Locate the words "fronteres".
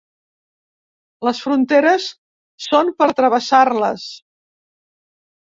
1.43-2.07